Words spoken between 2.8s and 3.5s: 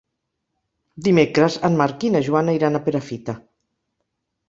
a Perafita.